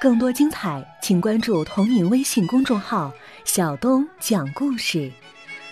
[0.00, 3.12] 更多精彩，请关注同名微信公众号
[3.44, 5.10] “小东讲故事”。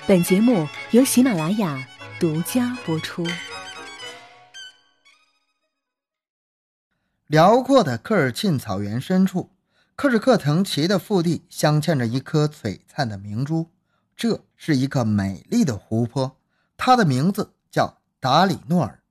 [0.09, 1.87] 本节目由喜马拉雅
[2.19, 3.25] 独家播出。
[7.27, 9.53] 辽阔的科尔沁草原深处，
[9.95, 13.71] 克什克腾旗的腹地镶嵌着一颗璀璨的明珠。
[14.17, 16.39] 这是一个美丽的湖泊，
[16.77, 19.04] 它的名字叫达里诺尔。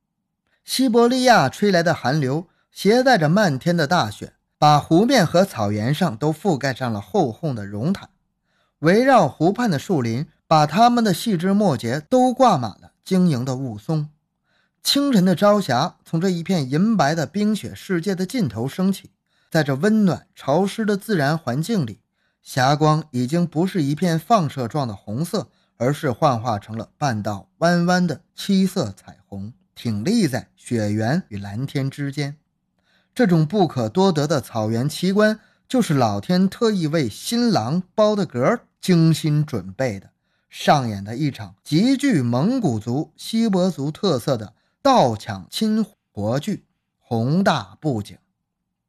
[0.65, 8.09] 西伯利亚吹来的寒流携带着漫天的大雪，把湖面和草原上都覆盖上了厚厚的绒毯。
[8.79, 14.07] 围绕湖畔的树林，把它们的细枝末节都挂满了晶莹的雾凇。
[14.81, 19.11] 清晨的朝霞从这一片银白的冰雪世界的尽头升起，
[19.49, 21.99] 在这温暖潮湿的自然环境里。
[22.41, 32.37] 霞光已经不是一片放射状的红色，而是幻化成了半道弯弯的七色彩虹，挺立在雪原与蓝天之间。
[33.15, 40.09] 这种不可多得的草原奇观，就是老天特意为新郎包的格精心准备的，
[40.49, 46.65] 上演的一场极具蒙古族、锡伯族特色的盗抢亲活剧，
[46.99, 48.17] 宏大布景。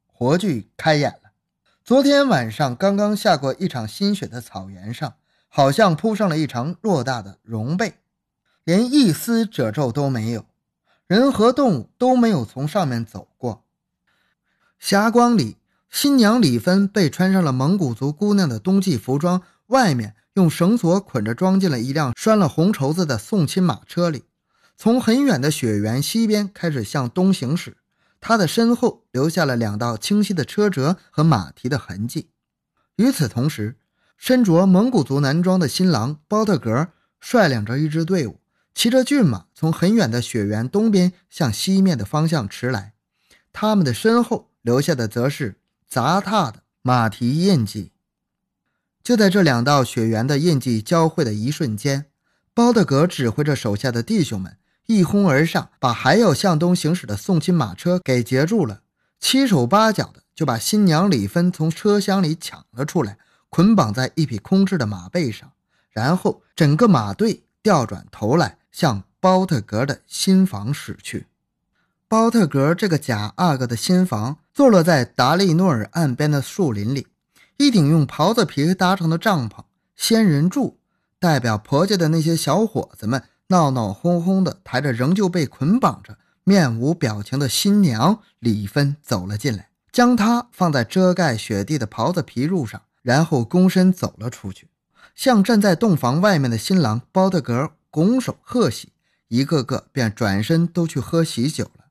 [0.06, 1.32] 活剧开演了。
[1.84, 5.14] 昨天晚上刚刚下过一场新雪的草原上，
[5.48, 7.94] 好像铺上了一场偌大的绒被，
[8.64, 10.46] 连一丝褶皱都没有，
[11.14, 13.62] 人和动物都没有从上面走过。
[14.80, 24.24] 霞光里，新娘李芬被穿上了蒙古族姑娘的冬季服装，外面用绳索捆着，装进了一辆拴了红绸子的送亲马车里，
[24.76, 27.76] 从很远的雪原西边开始向东行驶。
[28.20, 32.30] 他的身后留下了两道清晰的车辙和马蹄的痕迹。
[32.96, 33.76] 与此同时，
[34.16, 36.88] 身着蒙古族男装的新郎包特格
[37.20, 38.40] 率领着一支队伍，
[38.74, 42.92] 骑着骏马从很远的雪原东边向西面的方向驰来。
[43.52, 45.56] 他们的身后留下的则是
[45.88, 47.92] 砸踏的马蹄印记。
[49.02, 52.06] 就在这两道雪原的印记交汇的一瞬间，
[52.52, 54.56] 包德格指挥着手下的弟兄们。
[54.86, 58.82] 一哄而上，把还要向东行驶的送亲马车给截住了，
[59.18, 63.16] 七手八脚的就把新娘李芬从车厢里抢了出来，
[63.48, 65.52] 捆绑在一匹空置的马背上，
[65.88, 71.28] 然后整个马队调转头来向包特格的新房驶去。
[72.08, 77.06] 包特格这个假阿哥的新房坐落在达利诺尔岸边的树林里，
[77.56, 79.62] 一顶用狍子皮搭成的帐篷，
[79.94, 80.78] 仙人柱
[81.20, 83.22] 代表婆家的那些小伙子们。
[83.48, 94.68] 闹闹哄哄的抬着仍旧被捆绑着、面无表情的新娘李芬走了进来，将她放在遮盖雪地的袍子皮褥上，然后躬身走了出去，
[95.14, 98.92] 向站在洞房外面的新郎包特格拱手贺喜，
[99.28, 101.84] 一个个便转身都去喝喜酒了。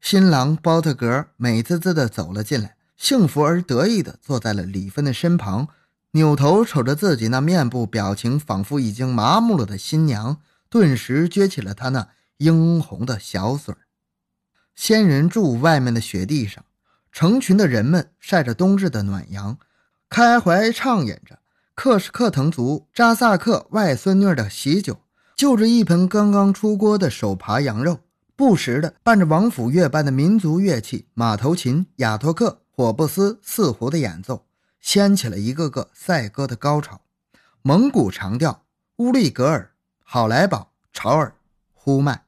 [0.00, 5.68] 新郎包特格美滋滋地走了进来，幸福而得意地坐在了李芬的身旁，
[6.12, 10.40] 扭头瞅着自己那面部表情仿佛已经麻木了的新娘。
[10.70, 12.08] 顿时撅起了他那
[12.38, 13.80] 殷红的小嘴儿。
[14.74, 16.64] 仙人柱外面的雪地上，
[17.12, 19.58] 成群的人们晒着冬日的暖阳，
[20.08, 21.40] 开怀畅饮着
[21.74, 24.98] 克什克腾族扎萨克外孙女的喜酒，
[25.42, 27.98] 就着一盆刚刚出锅的手扒羊肉，
[28.36, 34.46] 不时的伴着王府乐般的民族乐器马头琴、雅托克、火布斯四胡的演奏，
[34.80, 37.00] 掀起了一个个赛歌的高潮。
[37.62, 38.62] 蒙古长调
[38.98, 39.72] 乌力格尔。
[40.04, 41.34] 好来宝、潮尔、
[41.72, 42.22] 呼麦，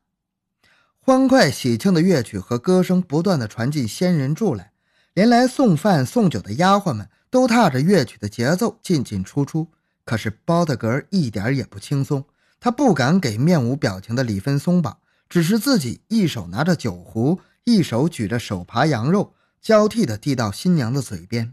[0.98, 4.72] 欢快喜庆的乐曲和歌声不断的传进仙人柱来，
[5.12, 9.68] 连来送饭送酒的丫鬟们都踏着乐曲的节奏进进出出。
[10.04, 12.24] 可是包德格一点也不轻松，
[12.64, 14.96] 他不敢给面无表情的李芬松绑，
[15.28, 21.52] 只是自己一手拿着酒壶，一手举着手扒羊肉，交替的递到新娘的嘴边。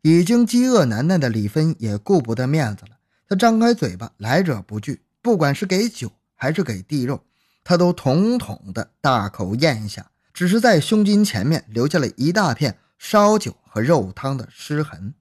[0.00, 2.92] 已经饥饿难耐的李芬也顾不得面子了，
[3.28, 5.02] 他张开嘴巴，来者不拒。
[5.20, 7.22] 不管是给酒还是给地肉，
[7.62, 15.12] 他都统统的大口咽下，只是在胸襟前面留下了一大片烧酒和肉汤的湿痕。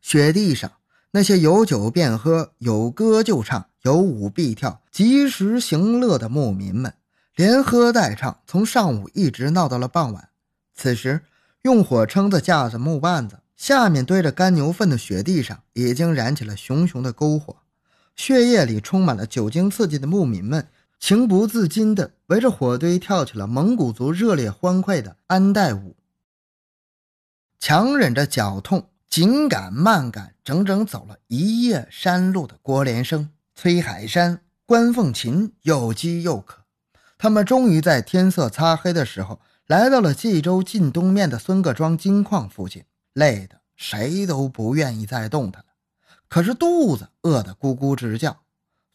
[0.00, 0.72] 雪地上，
[1.12, 6.94] 那些有酒便喝、有歌就唱、有舞必跳、及时行乐的牧民们，
[7.34, 10.28] 连喝带唱，从上午一直闹到了傍晚。
[10.74, 11.22] 此时，
[11.62, 17.56] 用火撑子架着木棒子，下面堆着干牛粪的雪地上，已经燃起了熊熊的篝火。
[18.14, 20.68] 血液里充满了酒精刺激的牧民们，
[21.00, 25.96] 情不自禁地围着火堆跳起了蒙古族热烈欢快的安代舞。
[27.58, 33.30] 强忍着脚痛，紧赶慢赶，整整走了一夜山路的郭连生、
[33.62, 36.64] 崔海山、关凤琴又饥又渴，
[37.16, 45.68] 他们终于在天色擦黑的时候来到了冀州晋东面的孙各庄金矿附近，累得谁都不愿意再动弹了。
[46.28, 48.36] 可是肚子饿得咕咕直叫，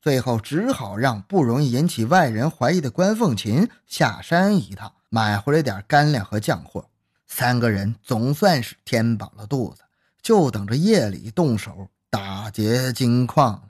[0.02, 6.90] 最后只好让不容易引起外人怀疑的关凤琴下山一趟，买回来点干粮和酱货。
[7.26, 9.84] 三个人总算是填饱了肚子，
[10.22, 13.62] 就等着夜里动手打劫金矿了。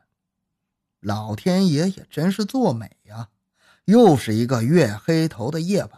[1.01, 3.27] 老天爷也真是作美呀！
[3.85, 5.91] 又是一个月黑头的夜晚，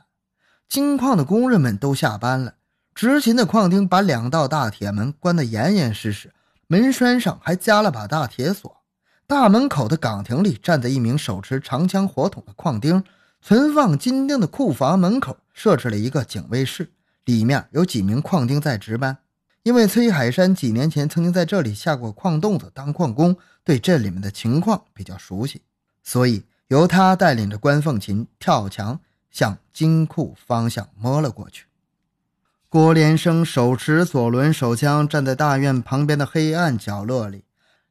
[0.67, 2.55] 金矿的工人们都下班了，
[2.93, 6.33] 执勤的矿丁把两道大铁门关得严严实实，
[6.67, 8.77] 门栓上还加了把大铁锁。
[9.25, 13.03] 大门口的岗亭里站着一名手持长枪火筒的矿丁，
[13.41, 16.91] 存放金锭的库房门口设置了一个警卫室。
[17.25, 19.17] 里面有几名矿丁在值班，
[19.63, 25.61] 因为崔海山几年前曾经在这里下过矿洞子当矿工，对这里面的情况比较熟悉，
[26.03, 31.65] 所以由他带领着关凤琴跳墙向金库方向摸了过去。
[32.67, 37.44] 郭连生手持左轮手枪站在大院旁边的黑暗角落里，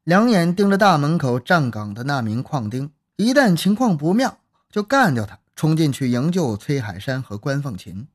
[0.05, 4.38] 两眼盯着大门口站岗的那名矿丁，一旦情况不妙，
[4.70, 8.09] 就干掉他，冲进去营救崔海山和关凤琴。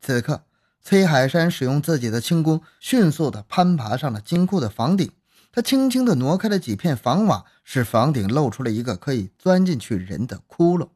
[0.00, 0.42] 此刻。
[0.82, 5.12] 崔海山使用自己的轻功，迅速地攀爬上了金库的房顶。
[5.52, 10.88] 他轻轻地挪开了几片房瓦，使房顶露出了一个可以钻进去人的窟窿。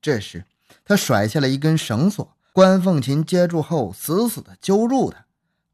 [0.00, 0.44] 这时，
[0.84, 5.24] 他甩下了一根绳索，关凤琴接住后，死死地揪住他。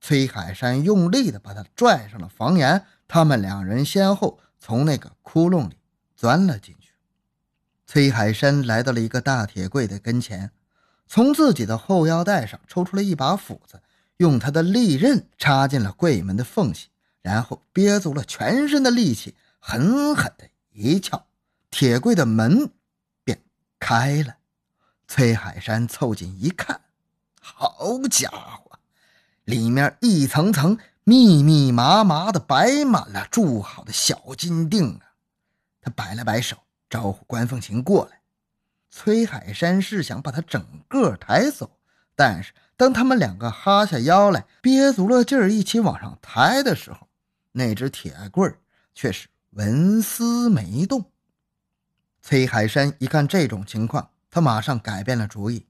[0.01, 5.77] 崔海山用力地把他拽上了房檐，他们两人先后从那个窟窿里
[6.15, 6.91] 钻了进去。
[7.87, 10.51] 崔海山来到了一个大铁柜的跟前。
[11.07, 13.83] 从自己的后腰带上抽出了一把斧子，
[14.17, 16.89] 用他的利刃插进了柜门的缝隙，
[17.25, 21.25] 然后憋足了全身的力气，狠狠的一撬，
[21.71, 22.71] 铁柜的门
[23.25, 23.41] 便
[23.81, 24.37] 开了。
[25.09, 26.83] 崔海山凑近一看，
[27.41, 28.79] 好家伙，
[29.45, 35.17] 里面一层层密密麻麻的摆满了铸好的小金锭啊！
[35.81, 36.59] 他摆了摆手，
[36.91, 38.21] 招呼关凤琴过来。
[38.91, 41.79] 崔海山是想把他整个抬走，
[42.15, 47.09] 但是当他们两个哈下腰来，憋足了劲儿一起往上抬的时候，
[47.57, 48.53] 那只铁棍
[48.95, 51.11] 却是纹丝没动。
[52.21, 55.67] 崔海山一看这种情况，他马上改变了主意，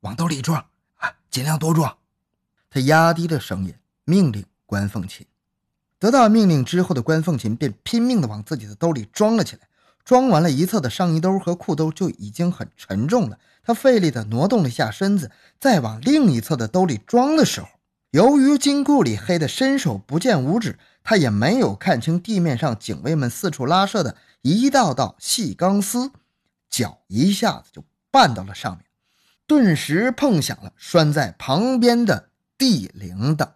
[0.00, 0.66] 往兜里装
[0.96, 1.98] 啊，尽量多装。
[2.70, 3.74] 他压低了声音
[4.04, 5.26] 命令关凤琴。
[5.98, 9.68] 得到命令之后的关凤琴便拼命地往自己的兜里装了起来。
[10.04, 17.68] 装完了一侧的上衣兜和裤兜就已经很沉重了，他费力地挪动了一下身子，再往另一侧的兜里装的时候，
[18.10, 26.10] 由于金库里黑的伸手不见五指，他也没有看清地面上警卫们四处拉射的一道道细钢丝，
[26.70, 28.86] 脚一下子就绊到了上面，
[29.46, 33.50] 顿时碰响了拴在旁边的地铃铛。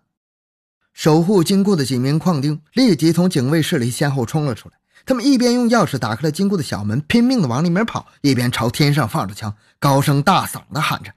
[0.93, 4.75] 守护金库的几名矿丁立即从警卫室里先后冲了出来。
[5.07, 11.13] 他们一边用钥匙打开了金库的小门，拼命地往里面跑，一边朝天上放着枪，高声大嗓地喊着：“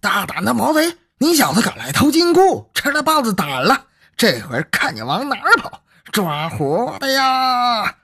[0.00, 3.88] 大胆的毛贼，你小子敢来偷金库，吃了豹子胆了！
[4.16, 7.96] 这回看你往哪儿跑，抓活的呀！”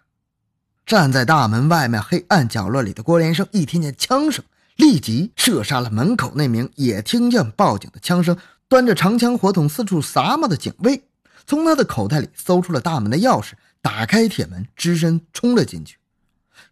[0.84, 4.44] 站在大门外面黑暗角落里的郭连生一听见枪声，
[4.76, 8.36] 立即射杀了门口那名也听见报警的枪声，
[8.68, 11.02] 端着长枪火筒四处撒么的警卫，
[11.46, 13.52] 从他的口袋里搜出了大门的钥匙。
[13.80, 15.96] 打开铁门，只身冲了进去。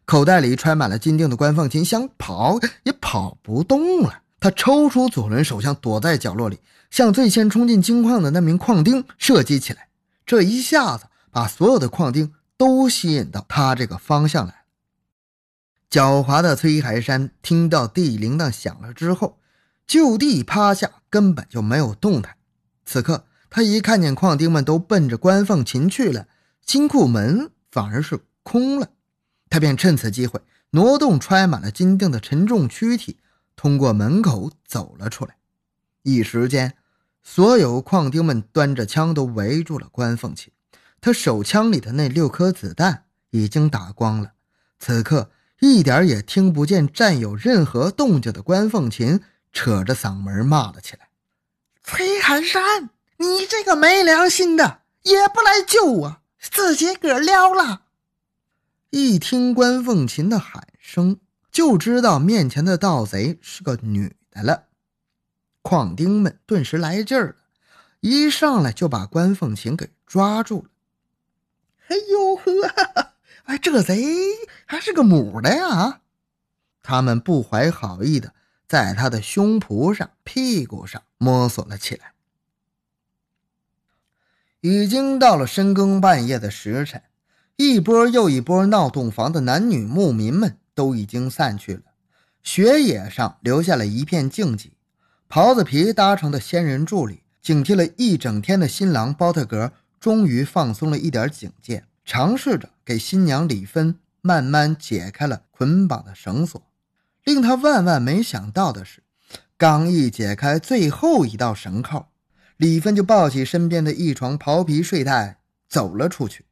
[0.05, 4.21] 口袋里揣满了金锭的关凤琴想跑也跑不动了。
[4.39, 9.89] 他抽出左轮手枪，躲在角落里，向最先冲进金矿的那名矿丁射击起来。
[10.27, 14.65] 这一下子把所有的矿丁都吸引到他这个方向来。
[15.91, 19.39] 狡猾的崔海山听到地铃铛响了之后，
[19.87, 22.37] 就地趴下，根本就没有动弹。
[22.85, 26.29] 此刻他一看见矿丁们都奔着关凤琴去了。
[26.65, 28.91] 金库门反而是空了，
[29.49, 33.19] 他便趁此机会挪动揣满了金锭的沉重躯体，
[33.57, 35.35] 通过门口走了出来。
[36.05, 36.77] 一时间，
[37.23, 40.53] 所有矿丁们端着枪都围住了关凤琴。
[41.01, 44.33] 他手枪里的那六颗子弹已经打光了。
[44.79, 49.21] 此刻，一点也听不见战友任何动静的关凤琴
[49.53, 51.09] 扯着嗓门骂了起来
[51.83, 57.83] ：“崔寒山，你这个没良心的，也不来救我！”自己个儿撩了！
[58.89, 61.19] 一听关凤琴的喊声，
[61.53, 64.65] 就知道面前的盗贼是个女的了。
[65.63, 67.37] 矿丁们顿时来劲儿了，
[68.01, 70.71] 一上来就把关凤琴给抓住了。
[71.89, 73.13] 哎呦呵，
[73.45, 74.05] 哎，这贼
[74.65, 76.01] 还是个母的呀！
[76.83, 78.33] 他们不怀好意的
[78.67, 82.15] 在他的胸脯上、屁股上摸索了起来。
[84.61, 87.03] 已经到了深更半夜的时辰，
[87.57, 91.83] 一波又一波闹洞房的男女牧民们都已经散去了，
[92.43, 94.71] 雪野上留下了一片静寂。
[95.33, 99.71] 袍子皮搭成的仙人柱里，警惕了一整天的新郎包特格
[100.01, 106.61] 终于放松了一点警戒，尝试着给新娘李芬慢慢解开了捆绑的绳索。
[107.23, 109.05] 令他万万没想到的是，
[109.57, 112.07] 刚一解开最后一道绳扣。
[112.57, 116.45] 李芬就抱起身边的一床袍皮睡袋走了出去。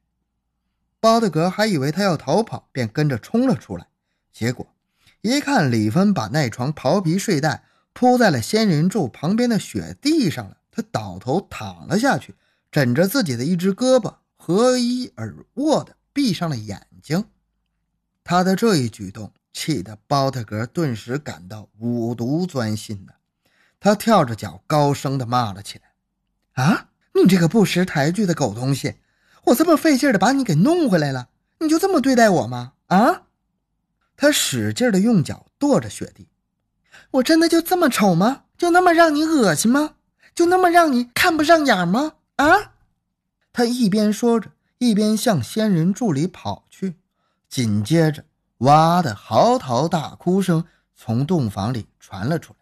[1.01, 3.87] 包德格还以为他要逃跑，便跟着冲了出来。
[4.31, 4.65] 结果
[5.19, 12.35] 一看李芬把那床袍皮睡袋铺在了仙人柱旁边的雪地上了，他倒头躺了下去，
[12.71, 17.25] 枕着自己的一只胳膊，合衣而卧的闭上了眼睛。
[18.23, 23.13] 他的这一举动气得包特格顿时感到五毒钻心呢。
[23.79, 26.63] 他跳着脚高声的骂了起来。
[26.63, 26.89] 啊！
[27.15, 28.95] 你这个不识抬举的狗东西！
[29.45, 31.29] 我这么费劲的把你给弄回来了，
[31.59, 32.73] 你就这么对待我吗？
[32.87, 33.23] 啊！
[34.15, 36.27] 他使劲的用脚跺着雪地。
[37.11, 38.43] 我真的就这么丑吗？
[38.57, 39.95] 就那么让你恶心吗？
[40.35, 42.13] 就那么让你看不上眼吗？
[42.35, 42.73] 啊！
[43.51, 46.95] 他一边说着，一边向仙人柱里跑去。
[47.47, 48.25] 紧接着，
[48.59, 52.59] 哇的嚎啕大哭声从洞房里传了出来。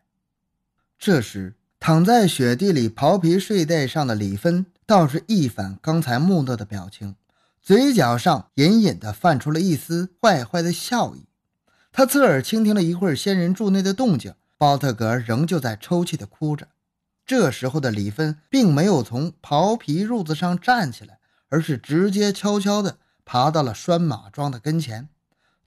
[0.98, 1.56] 这时。
[1.80, 7.16] 躺在雪地里袍皮睡袋上的李芬倒是一反刚才木讷的表情，
[7.62, 11.27] 嘴角上隐隐的泛出了一丝坏坏的笑意。
[11.98, 16.68] 他侧耳倾听了一会儿仙人柱内的动静，包特格仍旧在抽泣的哭着。
[17.26, 21.18] 这时候的李芬并没有从袍皮褥子上站起来，
[21.50, 25.10] 而是直接悄悄地爬到了拴马桩的跟前，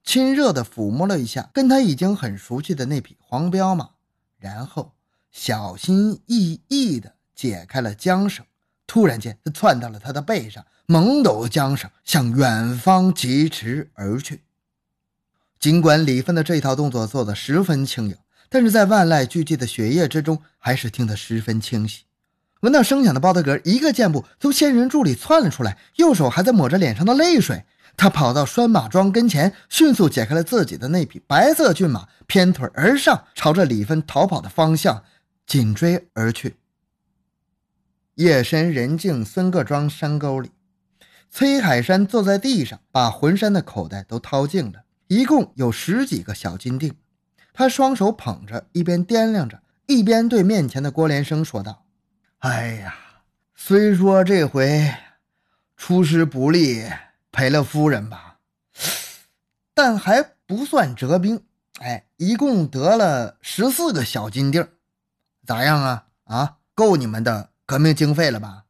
[0.04, 3.90] 亲热地抚摸了一下跟他已经很熟悉的那匹黄骠马，
[4.38, 4.92] 然后。
[5.32, 8.44] 小心翼翼地解开了缰绳，
[8.86, 14.42] 突然间，他窜到了他的背上，猛抖缰绳，向远方疾驰而去。
[15.60, 18.16] 尽管李芬的这套动作做得十分轻盈，
[18.48, 22.04] 但是在万籁俱寂的雪夜之中，还是听得十分清晰。
[22.60, 27.64] 闻到声响的包德格一个箭步从仙人柱里窜了出来，右手还在抹着脸上的泪水。
[27.94, 35.04] 他跑到拴马桩跟前，迅速解开了自己的那匹白色骏马，偏腿而上，朝着李芬逃跑的方向。
[35.46, 36.56] 紧追而去。
[38.14, 40.52] 夜深人静，孙各庄山沟里，
[41.28, 46.94] 崔海山坐在地上，把浑身的口袋都掏净了，一共有十几个小金锭。
[47.52, 51.84] 他双手捧着，一边掂量着，一边对面前的郭连生说道
[52.38, 52.94] ：“哎呀，
[53.56, 54.88] 虽说这回
[55.76, 56.84] 出师不利，
[57.32, 58.38] 赔了夫人吧，
[59.74, 61.42] 但还不算折兵。
[61.80, 64.68] 哎，一共得了十四个小金锭。”
[65.44, 66.06] 咋样啊？
[66.22, 68.66] 啊，够你们的革命经费了吧？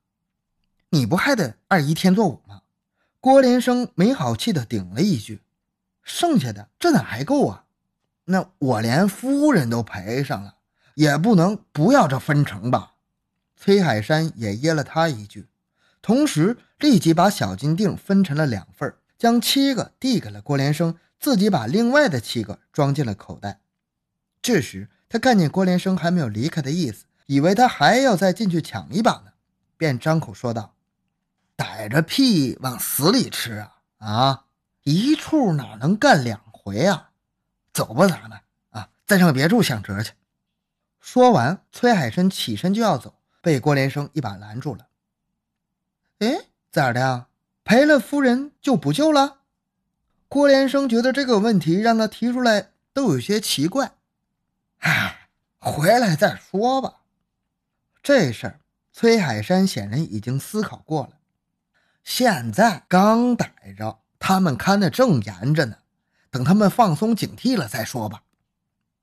[0.89, 2.63] 你不还得二姨天作五吗？
[3.21, 5.43] 郭连生没好气的顶了一句
[6.11, 7.65] ：“剩下的这哪还够啊？
[8.25, 10.57] 那我连夫人都赔上了，
[10.95, 12.95] 也不能不要这分成吧？”
[13.57, 15.49] 崔海山也噎了他一句，
[16.03, 23.61] 同时立即把小金锭分成了两份，将七个递给了郭连生，自己把另外的七个装进了口袋。
[24.43, 24.89] 这时。
[25.13, 29.33] 他看见郭连生还没有离开的意思，以为他还要再进去抢一把呢，
[29.77, 30.77] 便张口说道
[31.59, 33.73] ：“逮着屁往死里吃啊！
[33.99, 34.45] 啊，
[34.83, 37.11] 一处哪能干两回啊？
[37.73, 38.39] 走吧，咱们
[38.71, 40.13] 啊，再上别处想辙去。”
[41.01, 44.87] 说完，崔海生起身就要走，被郭连生一把拦住了。
[46.21, 47.27] “哎，咋的？
[47.65, 49.39] 赔了夫人就不救了？”
[50.29, 53.93] 郭连生觉得这个问题让他提出来都有些奇怪。
[54.79, 57.01] 唉，回来再说吧。
[58.03, 58.61] 这事儿，
[58.93, 61.19] 崔海山显然已经思考过了。
[62.03, 65.77] 现在刚逮着，他们看的正严着呢。
[66.31, 68.23] 等他们放松警惕了再说吧。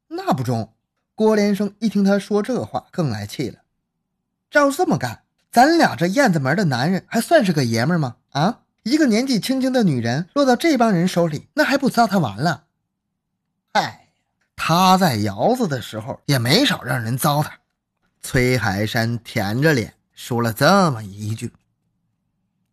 [0.08, 0.74] 那不中！
[1.14, 3.60] 郭连生一听他说这话，更来气了。
[4.50, 8.16] 照这么干，咱俩这燕子门的男人还算是个爷们吗？
[8.30, 12.64] 啊，一个年纪轻轻的女人落到这帮人手里，那还不糟蹋完了？
[13.74, 14.06] 哎。
[14.60, 17.52] 他在窑子的时候也没少让人糟蹋。
[18.22, 21.54] 崔海山舔着脸说了这么一句：“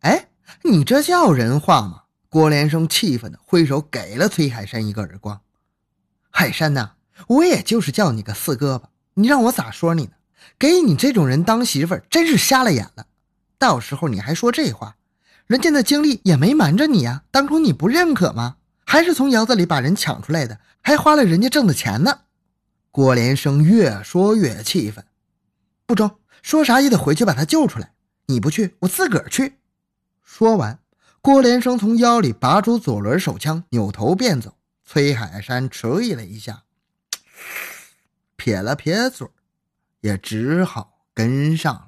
[0.01, 0.27] 哎，
[0.63, 2.01] 你这叫人话吗？”
[2.35, 5.39] 郭连生气愤的挥手给了崔海山一个耳光。
[6.29, 6.95] 海山呐，
[7.27, 10.11] 我也就是叫你个四哥吧，你让我咋说你呢？
[10.59, 13.07] 给你这种人当媳妇儿，真是瞎了眼了。
[13.57, 14.97] 到时候你还说这话，
[15.47, 17.23] 人家的经历也没瞒着你呀。
[17.31, 18.57] 当初你不认可吗？
[18.85, 20.59] 还是从窑子里把人抢出来的。
[20.81, 22.19] 还花了人家挣的钱呢，
[22.91, 25.05] 郭连生越说越气愤，
[25.85, 27.93] 不中，说啥也得回去把他救出来。
[28.25, 29.59] 你不去，我自个儿去。
[30.21, 30.79] 说完，
[31.25, 34.59] 郭连生从腰里拔出左轮手枪，扭头便走。
[34.85, 36.61] 崔海山迟疑了一下，
[38.37, 39.27] 撇了撇嘴，
[40.01, 41.84] 也只好跟上。